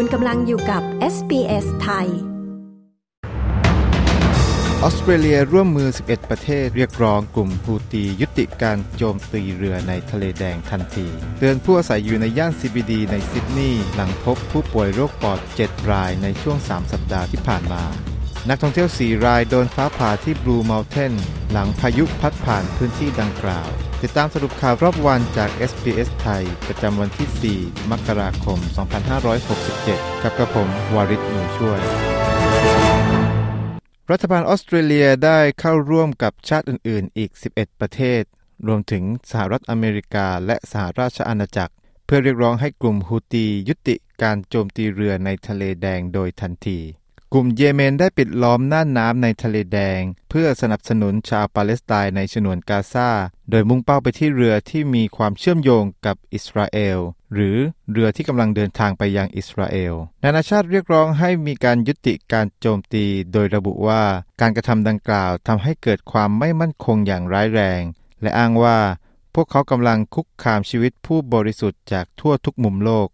[0.00, 0.82] คุณกำลังอยู่กับ
[1.14, 2.08] SBS ไทย
[4.82, 11.06] ออสเตรเลียร่วมมือ 11 ประเทศเรียกร้องกลุ่มฮูตียุติการโจมตีเรือในทะเลแดงทันที
[11.38, 17.84] เตือนผู้อาศัยอยู่ในย่าน CBD ในซิดนีย์หลังพบผู้ป่วยโรคปอด 7 รายในช่วง 3 สัปดาห์ที่ผ่านมา
[18.48, 21.12] นักท่องเที่ยว 4 รายโดนฟ้าผ่าที่บลูเมลเทน
[21.52, 23.70] หลังพายุพัดผ่านพื้นที่ดังกล่าว
[24.04, 28.58] ติดตามสรุปข่าวรอบวันจาก SBS ไทย ประจำวันที่ 4 มกราคม
[29.40, 31.80] 2567 กับกระผม วาริศหนูช่วย
[34.10, 38.22] รัฐบาลออสเตรเลียได้เข้าร่วมกับชาติอื่น ๆ อีก 11 ประเทศ
[38.66, 41.74] รวมถึงสหรัฐอเมริกาและสหราชอาณาจักร
[42.06, 46.78] เพื่อเรียกร้องให้กลุ่มฮูตียุติการโจมตีเรือในทะเลแดงโดยทันที
[47.34, 53.10] กลุ่มเยเมนได้ปิดล้อมน่านน้ำในทะเลแดง เพื่อสนับสนุนชาวปาเลสไตน์ในฉนวนกาซา
[53.50, 56.98] โดยมุ่งเป้าไปที่เรือที่มีความเชื่อมโยงกับอิสราเอล
[57.34, 57.56] หรือ
[57.92, 64.02] เรือที่กำลังเดินทางไปยังอิสราเอล นานาชาติเรียกร้องให้มีการยุติการโจมตี โดยระบุว่า
[64.40, 67.82] การกระทำดังกล่าวทำให้เกิดความไม่มั่นคงอย่างร้ายแรง
[68.22, 68.78] และอ้างว่า
[69.34, 73.08] พวกเขากำลังคุกคามชีวิตผู้บริสุทธิ์จากทั่วทุกมุมโลก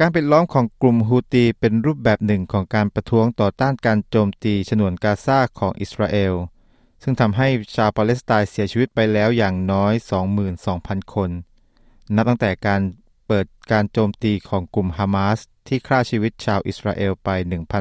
[0.00, 6.34] การปิดล้อมของกลุ่มฮูตีเป็นรูปแบบหนึ่งของการประท้วงต่อต้านการโจมตีฉนวนกาซาของอิสราเอล
[7.02, 9.92] ซึ่งทำให้ชาวปาเลสไตน์เสียชีวิตไปแล้วอย่างน้อย
[10.52, 11.30] 22,000 คน
[12.14, 12.80] นับตั้งแต่การ
[13.26, 17.28] เปิดการโจมตีของกลุ่มฮามาสที่ฆ่าชีวิตชาวอิสราเอลไป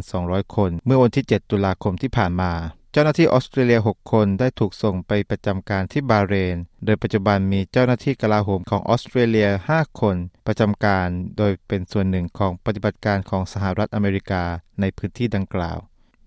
[0.00, 2.52] 1,200 คน เมื่อวันที่ 7 ตุลาคมที่ผ่านมา
[2.96, 14.42] เจ้าหน้าที่ออสเตรเลีย 6 คนได้ถูกส่งไปประจำการที่บาเรน โดยปัจจุบันมีเจ้าหน้าที่กลาโหมของออสเตรเลีย 5 คน ประจำการ โดยเป็นส่วนหนึ่งของปฏิบัติการของสหรัฐอเมริกา
[14.80, 15.78] ในพื้นที่ดังกล่าว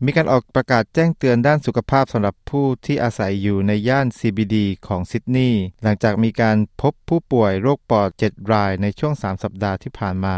[0.06, 4.56] มีการออกประกาศแจ้งเตือนด้านสุขภาพสำหรับผู้ที่อาศัยอยู่ในย่าน CBD
[4.88, 10.38] ของซิดนีย์หลังจากมีการพบผู้ป่วยโรคปอด 7 รายในช่วง 3 สัปดาห์ที่ผ่านมา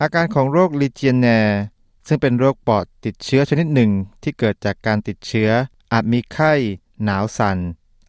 [0.00, 1.28] อาการของโรคลิเจียนแน
[2.06, 3.90] ซึ่งเป็นโรคปอดติดเชื้อชนิดหนึ่ง
[4.22, 5.50] ที่เกิดจากการติดเชื้อ
[5.92, 6.52] อาจมีไข้
[7.04, 7.58] หนาวสัน่น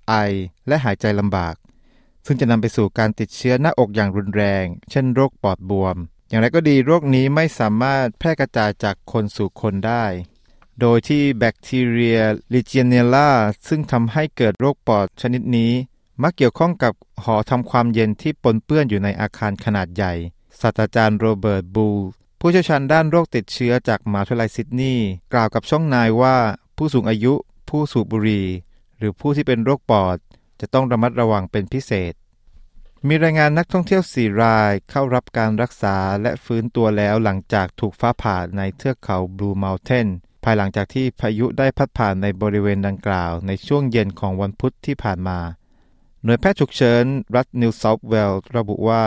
[0.07, 0.13] ไอ
[0.67, 1.55] และหายใจลำบาก
[2.25, 5.95] ซึ่งจะนำไปสู่การติดเชื้อหน้าอกอย่างรุนแรง เช่นโรคปอดบวม
[6.29, 10.05] อย่างไรก็ดีโรคนี้ไม่สามารถแพร่กระจายจากคนสู่คนได้
[10.79, 12.19] โดยที่แบคทีเรีย
[12.53, 13.29] Legionella
[13.67, 15.71] ซึ่งทำให้เกิดโรคปอดชนิดนี้
[16.21, 16.93] มักเกี่ยวข้องกับ
[17.23, 20.13] หอทำความเย็นที่ปนเปื้อนอยู่ในอาคารขนาดใหญ่
[20.59, 21.99] ศาสตราจารย์โรเบิร์ตบูย
[22.45, 26.35] ผู้เชี่ยวชาญด้านโรคติดเชื้อจากมหาวิทยาลัยซิดนีย์กล่าวกับช่อง Nine ว่า
[26.77, 27.33] ผู้สูงอายุ
[27.69, 28.47] ผู้สูบบุหรี่
[28.97, 30.17] หรือผู้ที่เป็นโรคปอด
[30.61, 32.13] จะต้องระมัดระวังเป็นพิเศษ
[33.07, 40.07] มีรายงานนักท่องเที่ยว4รายเข้ารับการรักษาและฟื้นตัวแล้วหลังจากถูกฟ้าผ่าในเทือกเขาบลูเมาน์เทน
[40.43, 45.39] ภายหลังจากที่พายุได้พัดผ่านในบริเวณดังกล่าว ในช่วงเย็นของวันพุธที่ผ่านมา
[46.23, 47.05] หน่วยแพทย์ฉุกเฉิน
[47.35, 49.03] รัฐนิวเซาท์เวลส์ระบุว่า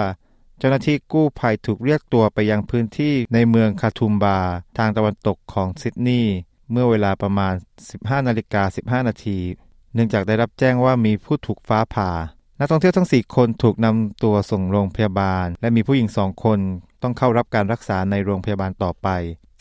[0.58, 4.38] เจ้าหน้าที่กู้ภัยถูกเรียกตัวไปยังพื้นที่ในเมืองคาทุมบา
[4.78, 6.36] ทางตะวันตกของซิดนีย์
[6.70, 7.54] เมื่อเวลาประมาณ
[7.90, 9.38] 15นาฬิกา15 นาที
[9.94, 12.10] เนื่องจากได้รับแจ้งว่ามีผู้ถูกฟ้าผ่า
[12.60, 16.58] นักท่องเที่ยวทั้ง 4 คนถูกนำตัวส่งโรงพยาบาล และมีผู้หญิงสองคน
[17.02, 19.08] ต้องเข้ารับการรักษาในโรงพยาบาลต่อไป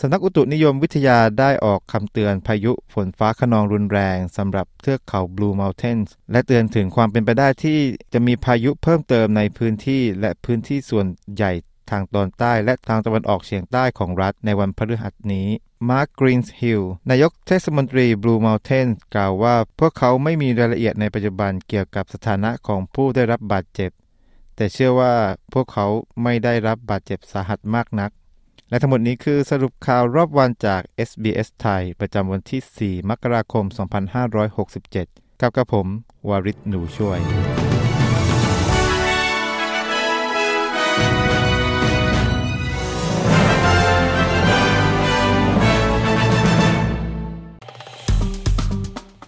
[0.01, 5.99] สำนักอุตุนิยมวิทยาได้ออกคำเตือนพายุฝนฟ้าขนองรุนแรงสำหรับเทือกเขาบลูเมลเทน
[6.31, 7.79] และเตือนถึงความเป็นไปได้ที่
[8.13, 11.51] จะมีพายุเพิ่มเติมในพื้นที่และพื้นที่ส่วนใหญ่
[11.91, 15.47] ทางตอนใต้และทางตะวันออกเฉียงใต้ของรัฐในวันพฤหัสนี้
[15.89, 23.91] มาร์คกรีนส์ฮิลนายกเทศมนตรีบลูเมาน์เทนกล่าวว่า พวกเขาไม่มีรายละเอียดในปัจจุบันเกี่ยวกับสถานะของผู้ได้รับบาดเจ็บ
[24.55, 25.13] แต่เชื่อว่า
[25.53, 25.85] พวกเขา
[26.23, 28.11] ไม่ได้รับบาดเจ็บสาหัสมากนัก
[28.69, 33.65] และทั้งหมดนี้คือสรุปข่าวรอบวันจาก SBS ไทย ประจำวันที่ 4 มกราคม
[34.53, 35.87] 2567 กับกระผม
[36.29, 37.64] วาริศหนูช่วย